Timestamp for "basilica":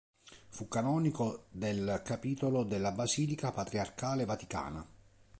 2.91-3.51